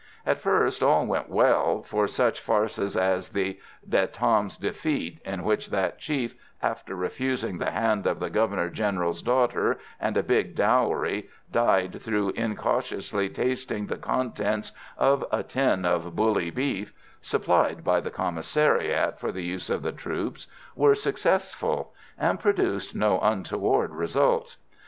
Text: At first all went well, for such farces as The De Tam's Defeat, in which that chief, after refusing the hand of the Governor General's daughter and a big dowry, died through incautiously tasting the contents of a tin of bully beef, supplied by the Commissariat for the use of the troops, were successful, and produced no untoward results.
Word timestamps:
At 0.25 0.41
first 0.41 0.81
all 0.81 1.05
went 1.05 1.29
well, 1.29 1.83
for 1.83 2.07
such 2.07 2.39
farces 2.39 2.97
as 2.97 3.29
The 3.29 3.59
De 3.87 4.07
Tam's 4.07 4.57
Defeat, 4.57 5.19
in 5.23 5.43
which 5.43 5.69
that 5.69 5.99
chief, 5.99 6.33
after 6.59 6.95
refusing 6.95 7.59
the 7.59 7.69
hand 7.69 8.07
of 8.07 8.19
the 8.19 8.31
Governor 8.31 8.71
General's 8.71 9.21
daughter 9.21 9.77
and 9.99 10.17
a 10.17 10.23
big 10.23 10.55
dowry, 10.55 11.29
died 11.51 12.01
through 12.01 12.31
incautiously 12.31 13.29
tasting 13.29 13.85
the 13.85 13.95
contents 13.97 14.71
of 14.97 15.23
a 15.31 15.43
tin 15.43 15.85
of 15.85 16.15
bully 16.15 16.49
beef, 16.49 16.91
supplied 17.21 17.83
by 17.83 17.99
the 17.99 18.09
Commissariat 18.09 19.19
for 19.19 19.31
the 19.31 19.43
use 19.43 19.69
of 19.69 19.83
the 19.83 19.91
troops, 19.91 20.47
were 20.75 20.95
successful, 20.95 21.93
and 22.17 22.39
produced 22.39 22.95
no 22.95 23.19
untoward 23.21 23.91
results. 23.91 24.57